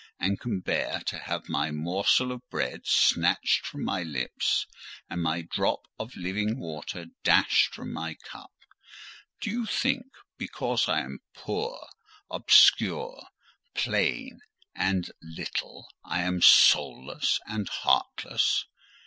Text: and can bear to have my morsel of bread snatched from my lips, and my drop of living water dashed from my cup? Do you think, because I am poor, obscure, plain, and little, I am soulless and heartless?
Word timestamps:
and 0.19 0.39
can 0.39 0.59
bear 0.61 0.99
to 1.05 1.19
have 1.19 1.47
my 1.47 1.69
morsel 1.69 2.31
of 2.31 2.41
bread 2.49 2.87
snatched 2.87 3.63
from 3.67 3.85
my 3.85 4.01
lips, 4.01 4.65
and 5.11 5.21
my 5.21 5.43
drop 5.43 5.81
of 5.99 6.15
living 6.15 6.57
water 6.59 7.05
dashed 7.23 7.75
from 7.75 7.93
my 7.93 8.15
cup? 8.15 8.51
Do 9.41 9.51
you 9.51 9.67
think, 9.67 10.07
because 10.39 10.89
I 10.89 11.01
am 11.01 11.19
poor, 11.35 11.87
obscure, 12.31 13.27
plain, 13.75 14.39
and 14.73 15.11
little, 15.21 15.85
I 16.03 16.23
am 16.23 16.41
soulless 16.41 17.39
and 17.45 17.69
heartless? 17.69 18.65